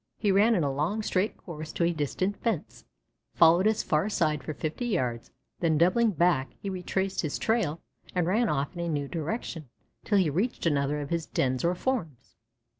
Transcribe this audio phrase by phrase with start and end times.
[0.17, 2.85] He ran in a long, straight course to a distant fence,
[3.35, 7.79] followed its far side for fifty yards, then doubling back he retraced his trail
[8.15, 9.69] and ran off in a new direction
[10.03, 12.33] till he reached another of his dens or forms.